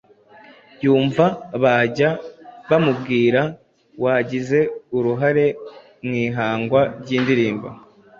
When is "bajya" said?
1.63-2.09